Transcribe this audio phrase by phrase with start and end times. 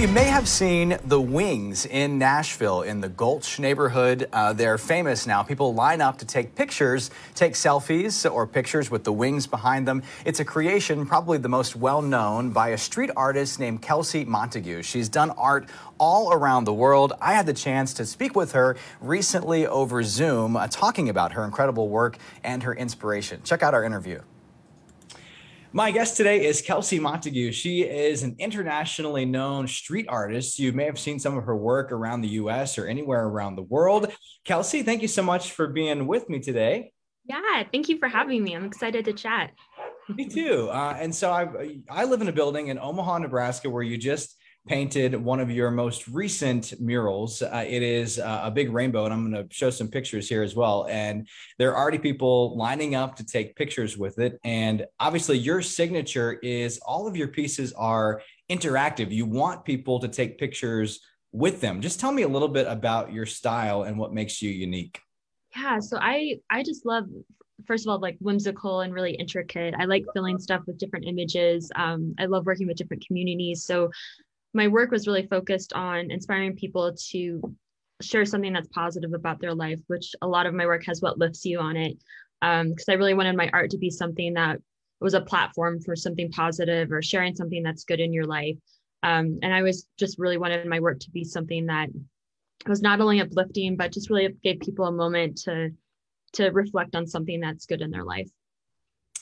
[0.00, 4.30] you may have seen the Wings in Nashville in the Gulch neighborhood.
[4.32, 5.42] Uh, they're famous now.
[5.42, 10.02] People line up to take pictures, take selfies or pictures with the wings behind them.
[10.24, 14.84] It's a creation, probably the most well known, by a street artist named Kelsey Montague.
[14.84, 15.68] She's done art
[15.98, 17.12] all around the world.
[17.20, 21.44] I had the chance to speak with her recently over Zoom, uh, talking about her
[21.44, 23.42] incredible work and her inspiration.
[23.44, 24.22] Check out our interview.
[25.72, 27.52] My guest today is Kelsey Montague.
[27.52, 30.58] She is an internationally known street artist.
[30.58, 33.62] You may have seen some of her work around the US or anywhere around the
[33.62, 34.12] world.
[34.44, 36.92] Kelsey, thank you so much for being with me today.
[37.24, 38.56] Yeah, thank you for having me.
[38.56, 39.52] I'm excited to chat.
[40.08, 40.68] me too.
[40.72, 44.34] Uh, and so I, I live in a building in Omaha, Nebraska, where you just
[44.70, 47.42] painted one of your most recent murals.
[47.42, 50.44] Uh, it is uh, a big rainbow, and I'm going to show some pictures here
[50.44, 50.86] as well.
[50.88, 51.26] And
[51.58, 54.38] there are already people lining up to take pictures with it.
[54.44, 59.10] And obviously, your signature is all of your pieces are interactive.
[59.10, 61.00] You want people to take pictures
[61.32, 61.80] with them.
[61.80, 65.00] Just tell me a little bit about your style and what makes you unique.
[65.56, 67.06] Yeah, so I I just love
[67.66, 71.70] first of all like whimsical and really intricate i like filling stuff with different images
[71.76, 73.90] um, i love working with different communities so
[74.52, 77.56] my work was really focused on inspiring people to
[78.02, 81.18] share something that's positive about their life, which a lot of my work has what
[81.18, 81.96] lifts you on it.
[82.40, 84.58] Because um, I really wanted my art to be something that
[85.00, 88.56] was a platform for something positive or sharing something that's good in your life.
[89.02, 91.88] Um, and I was just really wanted my work to be something that
[92.66, 95.70] was not only uplifting, but just really gave people a moment to
[96.34, 98.30] to reflect on something that's good in their life.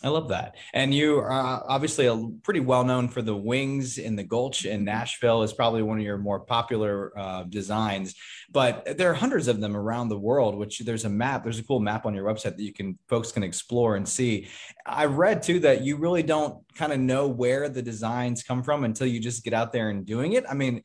[0.02, 0.54] I love that.
[0.72, 4.64] And you are uh, obviously a pretty well known for the wings in the Gulch
[4.64, 8.14] in Nashville is probably one of your more popular uh, designs,
[8.50, 11.64] but there are hundreds of them around the world, which there's a map, there's a
[11.64, 14.48] cool map on your website that you can folks can explore and see.
[14.86, 18.84] I read too that you really don't kind of know where the designs come from
[18.84, 20.44] until you just get out there and doing it.
[20.48, 20.82] I mean,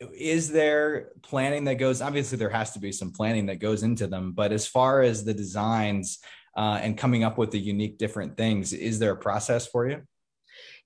[0.00, 4.06] is there planning that goes obviously there has to be some planning that goes into
[4.06, 6.20] them but as far as the designs
[6.58, 8.72] uh, and coming up with the unique different things.
[8.72, 10.02] Is there a process for you?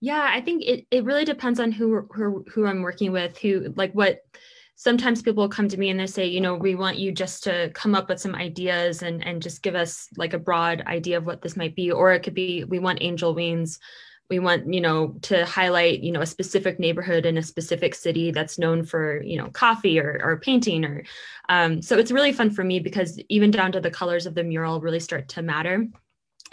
[0.00, 3.72] Yeah, I think it, it really depends on who, who who I'm working with, who
[3.74, 4.18] like what
[4.74, 7.70] sometimes people come to me and they say, you know, we want you just to
[7.72, 11.24] come up with some ideas and and just give us like a broad idea of
[11.24, 11.90] what this might be.
[11.90, 13.78] Or it could be we want angel wings
[14.30, 18.30] we want you know to highlight you know a specific neighborhood in a specific city
[18.30, 21.04] that's known for you know coffee or, or painting or
[21.48, 24.44] um, so it's really fun for me because even down to the colors of the
[24.44, 25.86] mural really start to matter.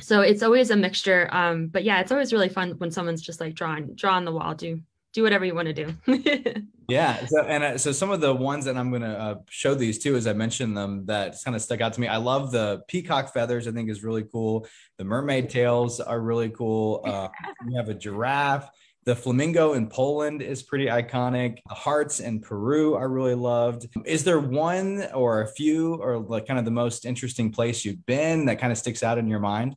[0.01, 3.39] So it's always a mixture um, but yeah it's always really fun when someone's just
[3.39, 4.81] like drawing draw on the wall do
[5.19, 5.93] do whatever you want to do
[6.87, 9.75] yeah so and uh, so some of the ones that i'm going to uh, show
[9.75, 12.51] these too as i mentioned them that kind of stuck out to me i love
[12.51, 14.65] the peacock feathers i think is really cool
[14.97, 17.27] the mermaid tails are really cool uh,
[17.67, 18.69] we have a giraffe
[19.05, 21.59] the flamingo in Poland is pretty iconic.
[21.67, 23.87] The hearts in Peru are really loved.
[24.05, 28.05] Is there one or a few or like kind of the most interesting place you've
[28.05, 29.75] been that kind of sticks out in your mind?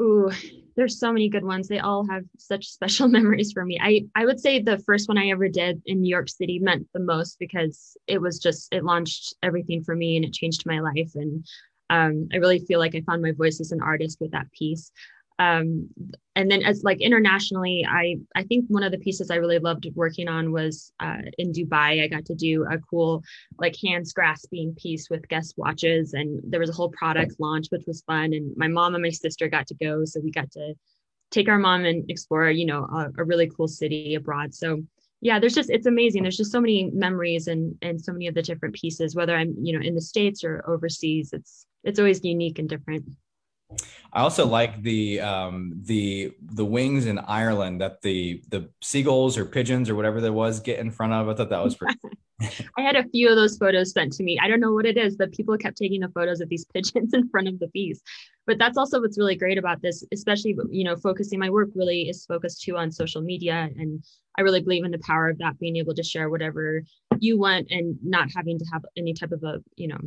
[0.00, 0.30] Ooh,
[0.76, 1.68] there's so many good ones.
[1.68, 3.78] They all have such special memories for me.
[3.82, 6.86] I I would say the first one I ever did in New York City meant
[6.92, 10.80] the most because it was just it launched everything for me and it changed my
[10.80, 11.46] life and
[11.88, 14.90] um, I really feel like I found my voice as an artist with that piece
[15.38, 15.88] um,
[16.34, 19.86] and then as like internationally i i think one of the pieces i really loved
[19.94, 23.22] working on was uh, in dubai i got to do a cool
[23.58, 27.84] like hands grasping piece with Guess watches and there was a whole product launch which
[27.86, 30.74] was fun and my mom and my sister got to go so we got to
[31.30, 34.54] take our mom and explore you know a, a really cool city abroad.
[34.54, 34.82] So
[35.20, 36.22] yeah there's just it's amazing.
[36.22, 39.54] There's just so many memories and and so many of the different pieces whether i'm
[39.60, 43.04] you know in the states or overseas it's it's always unique and different
[44.12, 49.44] I also like the um, the the wings in Ireland that the the seagulls or
[49.44, 51.28] pigeons or whatever there was get in front of.
[51.28, 51.98] I thought that was pretty.
[52.78, 54.38] I had a few of those photos sent to me.
[54.38, 57.14] I don't know what it is, but people kept taking the photos of these pigeons
[57.14, 58.00] in front of the piece.
[58.46, 62.08] But that's also what's really great about this, especially you know, focusing my work really
[62.08, 64.04] is focused too on social media, and
[64.38, 66.82] I really believe in the power of that, being able to share whatever
[67.18, 69.98] you want and not having to have any type of a you know,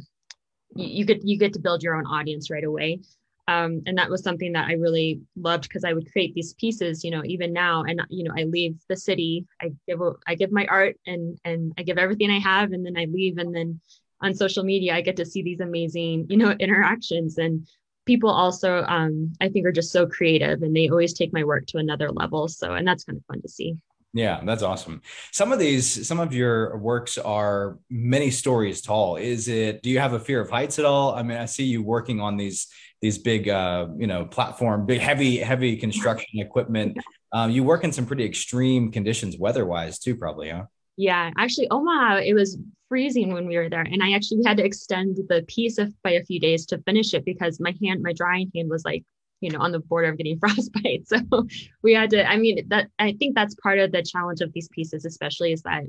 [0.75, 3.01] you get you get to build your own audience right away.
[3.49, 7.03] Um, and that was something that I really loved because I would create these pieces,
[7.03, 7.83] you know, even now.
[7.83, 11.73] And you know, I leave the city, I give I give my art and and
[11.75, 13.39] I give everything I have, and then I leave.
[13.39, 13.81] And then
[14.21, 17.39] on social media, I get to see these amazing, you know, interactions.
[17.39, 17.67] And
[18.05, 21.65] people also, um, I think, are just so creative, and they always take my work
[21.67, 22.49] to another level.
[22.49, 23.77] So, and that's kind of fun to see.
[24.13, 25.01] Yeah, that's awesome.
[25.31, 29.17] Some of these, some of your works are many stories tall.
[29.17, 29.83] Is it?
[29.83, 31.13] Do you have a fear of heights at all?
[31.13, 32.67] I mean, I see you working on these
[33.01, 36.97] these big uh, you know platform big heavy heavy construction equipment
[37.31, 40.63] um, you work in some pretty extreme conditions weather wise too probably huh
[40.97, 42.57] Yeah, actually, Omaha, it was
[42.89, 46.11] freezing when we were there, and I actually had to extend the piece of, by
[46.11, 49.06] a few days to finish it because my hand, my drying hand, was like
[49.41, 51.07] you know on the border of getting frostbite.
[51.07, 51.47] So
[51.81, 54.68] we had to i mean that i think that's part of the challenge of these
[54.69, 55.83] pieces especially is that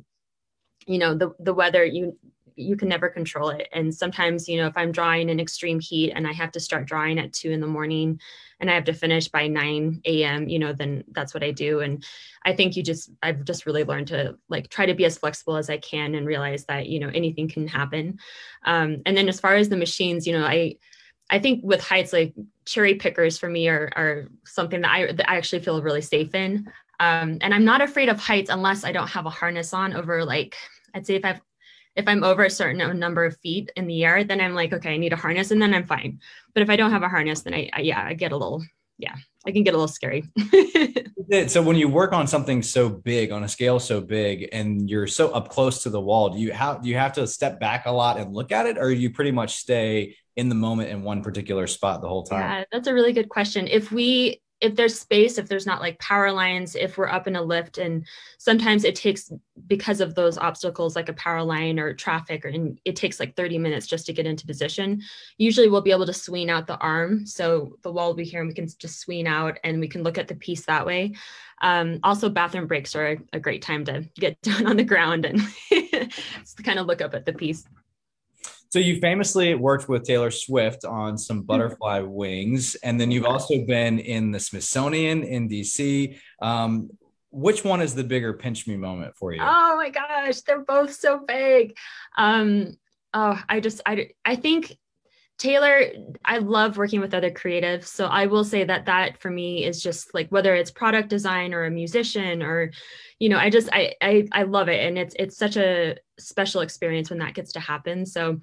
[0.87, 2.17] you know the the weather you
[2.57, 3.69] you can never control it.
[3.73, 6.87] And sometimes you know if i'm drawing in extreme heat and i have to start
[6.87, 8.21] drawing at two in the morning
[8.61, 11.81] and i have to finish by 9 a.m you know then that's what i do.
[11.81, 12.05] And
[12.45, 15.57] i think you just i've just really learned to like try to be as flexible
[15.57, 18.19] as i can and realize that you know anything can happen.
[18.65, 20.77] Um, and then as far as the machines you know i
[21.31, 22.35] I think with heights, like
[22.67, 26.35] cherry pickers for me are, are something that I, that I actually feel really safe
[26.35, 26.71] in.
[26.99, 30.25] Um, and I'm not afraid of heights unless I don't have a harness on over
[30.25, 30.57] like,
[30.95, 31.41] I'd say if I've,
[31.97, 34.95] if I'm over a certain number of feet in the air, then I'm like, okay,
[34.95, 36.21] I need a harness and then I'm fine.
[36.53, 38.63] But if I don't have a harness, then I, I yeah, I get a little,
[39.01, 39.15] yeah,
[39.47, 40.25] I can get a little scary.
[41.49, 45.07] so when you work on something so big on a scale so big and you're
[45.07, 47.87] so up close to the wall, do you how do you have to step back
[47.87, 51.03] a lot and look at it or you pretty much stay in the moment in
[51.03, 52.41] one particular spot the whole time?
[52.41, 53.67] Yeah, that's a really good question.
[53.67, 57.37] If we if there's space, if there's not like power lines, if we're up in
[57.37, 58.07] a lift, and
[58.39, 59.33] sometimes it takes
[59.67, 63.37] because of those obstacles like a power line or traffic, or and it takes like
[63.37, 65.01] 30 minutes just to get into position.
[65.39, 67.27] Usually we'll be able to swing out the arm.
[67.27, 70.03] So the wall will be here and we can just swing out and we can
[70.03, 71.15] look at the piece that way.
[71.63, 75.41] Um, also bathroom breaks are a great time to get down on the ground and
[76.65, 77.65] kind of look up at the piece.
[78.71, 81.47] So you famously worked with Taylor Swift on some mm-hmm.
[81.47, 86.17] butterfly wings, and then you've also been in the Smithsonian in DC.
[86.41, 86.91] Um,
[87.33, 89.41] which one is the bigger pinch me moment for you?
[89.43, 91.77] Oh my gosh, they're both so big.
[92.17, 92.77] Um,
[93.13, 94.77] oh, I just I I think
[95.41, 95.87] Taylor,
[96.23, 97.85] I love working with other creatives.
[97.85, 101.55] So I will say that that for me is just like whether it's product design
[101.55, 102.71] or a musician or,
[103.19, 106.61] you know, I just I I, I love it, and it's it's such a special
[106.61, 108.05] experience when that gets to happen.
[108.05, 108.41] So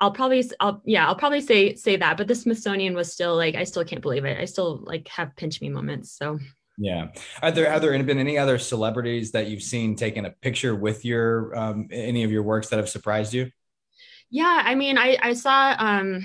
[0.00, 2.16] I'll probably I'll yeah I'll probably say say that.
[2.16, 4.40] But the Smithsonian was still like I still can't believe it.
[4.40, 6.12] I still like have pinch me moments.
[6.12, 6.38] So
[6.78, 7.08] yeah.
[7.42, 11.04] Are there have there been any other celebrities that you've seen taking a picture with
[11.04, 13.50] your um, any of your works that have surprised you?
[14.30, 16.24] Yeah, I mean, I, I saw um,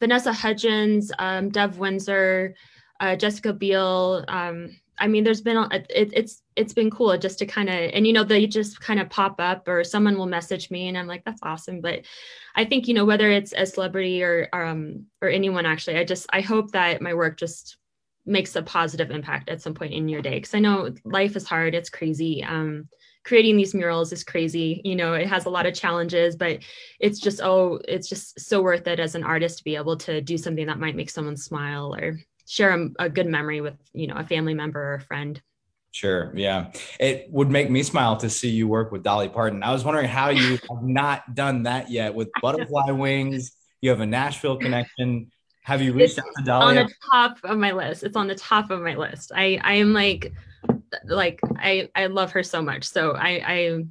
[0.00, 2.54] Vanessa Hudgens, um, Deb Windsor,
[3.00, 4.24] uh, Jessica Biel.
[4.28, 8.06] Um, I mean, there's been it, it's it's been cool just to kind of and
[8.06, 11.06] you know they just kind of pop up or someone will message me and I'm
[11.06, 11.80] like that's awesome.
[11.82, 12.06] But
[12.54, 16.26] I think you know whether it's a celebrity or um, or anyone actually, I just
[16.32, 17.76] I hope that my work just
[18.24, 21.46] makes a positive impact at some point in your day because I know life is
[21.46, 22.42] hard, it's crazy.
[22.42, 22.88] Um,
[23.26, 26.60] creating these murals is crazy you know it has a lot of challenges but
[27.00, 30.20] it's just oh it's just so worth it as an artist to be able to
[30.20, 34.06] do something that might make someone smile or share a, a good memory with you
[34.06, 35.42] know a family member or a friend
[35.92, 36.30] Sure.
[36.36, 36.72] Yeah.
[37.00, 39.62] It would make me smile to see you work with Dolly Parton.
[39.62, 43.52] I was wondering how you have not done that yet with butterfly wings.
[43.80, 45.30] You have a Nashville connection.
[45.62, 46.78] Have you reached it's out to Dolly?
[46.78, 48.02] On the top of my list.
[48.02, 49.32] It's on the top of my list.
[49.34, 50.34] I I am like
[51.04, 52.84] like I I love her so much.
[52.84, 53.84] So I I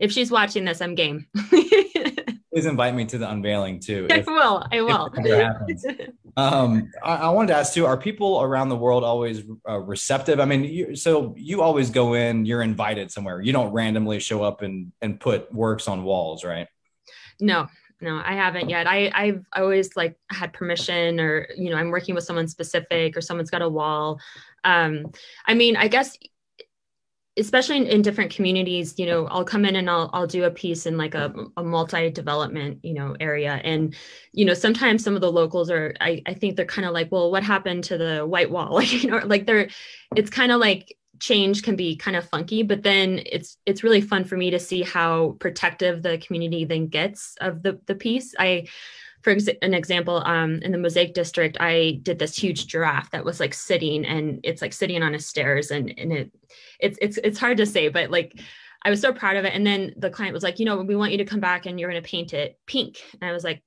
[0.00, 1.26] if she's watching this, I'm game.
[1.50, 4.06] Please invite me to the unveiling too.
[4.10, 4.64] If, I will.
[4.72, 5.12] I will.
[6.36, 10.40] um, I, I, wanted to ask too: Are people around the world always uh, receptive?
[10.40, 13.40] I mean, you, so you always go in, you're invited somewhere.
[13.40, 16.66] You don't randomly show up and and put works on walls, right?
[17.40, 17.68] No,
[18.00, 22.14] no i haven't yet i i've always like had permission or you know i'm working
[22.14, 24.20] with someone specific or someone's got a wall
[24.64, 25.10] um
[25.46, 26.16] i mean i guess
[27.38, 30.50] especially in, in, different communities you know i'll come in and i'll, I'll do a
[30.50, 33.60] piece in like a, a multi-development you know area.
[33.64, 33.94] And
[34.32, 37.10] you know sometimes some of the locals are i, I think they're kind of like
[37.10, 38.74] well what happened to the white wall?
[38.78, 39.68] Like you know like they're
[40.16, 44.00] it's kind of like change can be kind of funky but then it's it's really
[44.00, 48.34] fun for me to see how protective the community then gets of the the piece.
[48.38, 48.68] I
[49.22, 53.24] for ex- an example um, in the mosaic district i did this huge giraffe that
[53.24, 56.32] was like sitting and it's like sitting on a stairs and and it
[56.80, 58.38] it's it's it's hard to say but like
[58.84, 59.54] i was so proud of it.
[59.54, 61.78] And then the client was like you know we want you to come back and
[61.78, 63.02] you're going to paint it pink.
[63.20, 63.62] And i was like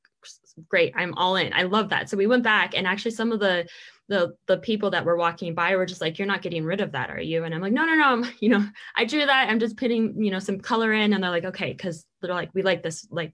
[0.70, 1.53] great i'm all in.
[1.53, 2.10] I love that.
[2.10, 3.67] So we went back and actually some of the
[4.12, 6.91] the the people that were walking by were just like you're not getting rid of
[6.91, 7.46] that are you?
[7.46, 8.63] And i'm like no no no I'm, you know
[8.96, 11.13] i drew that i'm just putting you know some color in.
[11.13, 13.34] And they're like okay because they're like we like this like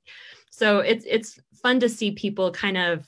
[0.52, 3.06] so it's it's fun to see people kind of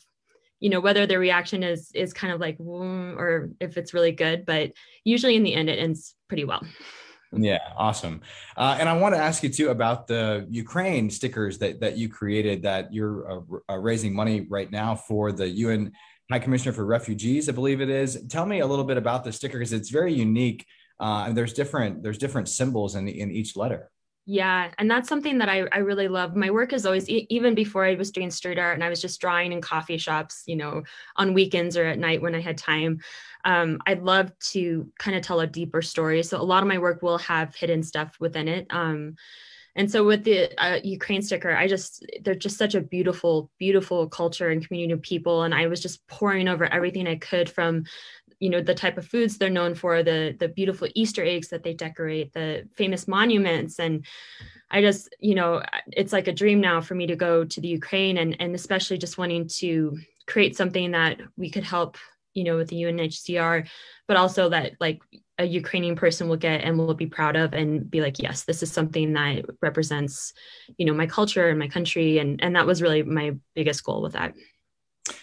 [0.59, 4.45] you know whether their reaction is is kind of like or if it's really good
[4.45, 4.71] but
[5.03, 6.65] usually in the end it ends pretty well.
[7.31, 8.21] Yeah awesome.
[8.57, 12.09] Uh, and i want to ask you too about the ukraine stickers that that you
[12.09, 15.91] created that you're uh, uh raising money right now for the un
[16.31, 18.23] High Commissioner for Refugees, I believe it is.
[18.27, 20.65] Tell me a little bit about the sticker because it's very unique.
[20.99, 23.89] Uh, and there's different there's different symbols in the, in each letter.
[24.31, 26.35] Yeah, and that's something that I, I really love.
[26.35, 29.19] My work is always, even before I was doing street art and I was just
[29.19, 30.83] drawing in coffee shops, you know,
[31.15, 32.99] on weekends or at night when I had time,
[33.43, 36.21] um, I'd love to kind of tell a deeper story.
[36.21, 38.67] So a lot of my work will have hidden stuff within it.
[38.69, 39.15] Um,
[39.79, 44.09] and so with the uh, Ukraine sticker, I just, they're just such a beautiful, beautiful
[44.09, 45.43] culture and community of people.
[45.43, 47.85] And I was just pouring over everything I could from
[48.41, 51.63] you know the type of foods they're known for the the beautiful easter eggs that
[51.63, 54.05] they decorate the famous monuments and
[54.71, 57.67] i just you know it's like a dream now for me to go to the
[57.67, 61.97] ukraine and and especially just wanting to create something that we could help
[62.33, 63.67] you know with the unhcr
[64.07, 65.01] but also that like
[65.39, 68.61] a ukrainian person will get and will be proud of and be like yes this
[68.61, 70.33] is something that represents
[70.77, 74.01] you know my culture and my country and and that was really my biggest goal
[74.01, 74.33] with that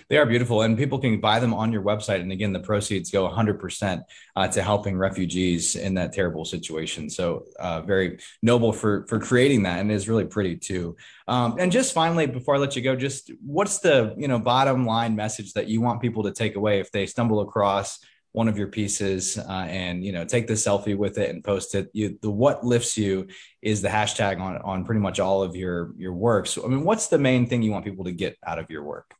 [0.08, 2.20] they are beautiful, and people can buy them on your website.
[2.20, 4.02] And again, the proceeds go 100%
[4.34, 7.10] uh, to helping refugees in that terrible situation.
[7.10, 10.96] So, uh, very noble for for creating that, and is really pretty too.
[11.28, 14.86] Um, and just finally, before I let you go, just what's the you know bottom
[14.86, 17.98] line message that you want people to take away if they stumble across
[18.36, 21.74] one of your pieces uh, and you know take the selfie with it and post
[21.74, 21.88] it.
[21.94, 23.28] You, the what lifts you
[23.62, 26.46] is the hashtag on on pretty much all of your your work.
[26.46, 28.84] So i mean what's the main thing you want people to get out of your
[28.84, 29.14] work?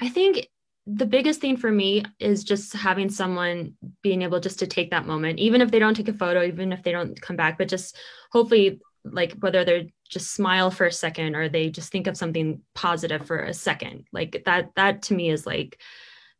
[0.00, 0.46] I think
[0.86, 5.08] the biggest thing for me is just having someone being able just to take that
[5.08, 7.66] moment, even if they don't take a photo, even if they don't come back, but
[7.66, 7.96] just
[8.30, 12.60] hopefully like whether they're just smile for a second or they just think of something
[12.76, 15.80] positive for a second like that that to me is like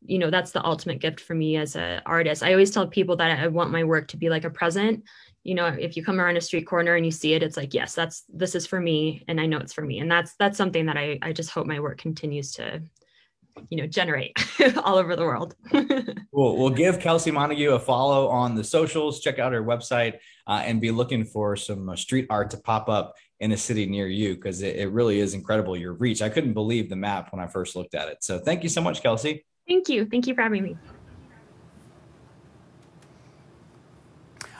[0.04, 2.42] you know that's the ultimate gift for me as an artist.
[2.42, 5.04] I always tell people that i want my work to be like a present.
[5.42, 7.72] You know if you come around a street corner and you see it it's like
[7.74, 10.00] yes that's this is for me and i know it's for me.
[10.00, 12.82] And that's that's something that i i just hope my work continues to
[13.70, 14.32] you know generate
[14.84, 15.54] all over the world.
[16.32, 19.20] We'll we'll give kelsey montague a follow on the socials.
[19.20, 22.90] Check out her website uh, and be looking for some uh, street art to pop
[22.90, 26.20] up in a city near you because it, it really is incredible your reach.
[26.20, 28.22] I couldn't believe the map when i first looked at it.
[28.22, 30.76] So thank you so much kelsey thank you thank you for having me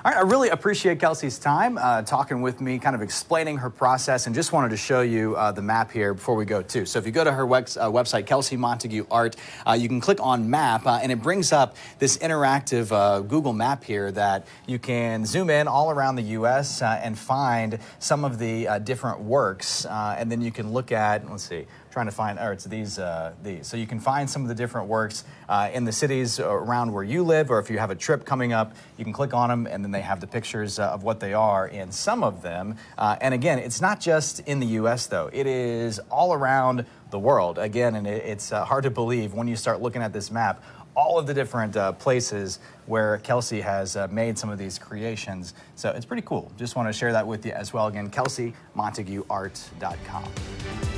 [0.07, 3.69] All right, I really appreciate Kelsey's time uh, talking with me, kind of explaining her
[3.69, 6.87] process, and just wanted to show you uh, the map here before we go too.
[6.87, 7.47] So if you go to her uh,
[7.91, 9.35] website, Kelsey Montague Art,
[9.67, 13.53] uh, you can click on Map, uh, and it brings up this interactive uh, Google
[13.53, 16.83] Map here that you can zoom in all around the U.S.
[16.83, 21.29] and find some of the different works, and then you can look at.
[21.29, 23.67] Let's see trying to find, or it's these, uh, these.
[23.67, 27.03] So you can find some of the different works uh, in the cities around where
[27.03, 29.67] you live, or if you have a trip coming up, you can click on them
[29.67, 32.77] and then they have the pictures uh, of what they are in some of them.
[32.99, 37.19] Uh, and again, it's not just in the US though, it is all around the
[37.19, 37.57] world.
[37.57, 40.63] Again, and it, it's uh, hard to believe when you start looking at this map
[40.95, 45.55] all of the different uh, places where Kelsey has uh, made some of these creations.
[45.77, 46.53] So it's pretty cool.
[46.59, 47.87] Just want to share that with you as well.
[47.87, 50.96] Again, KelseyMontagueArt.com.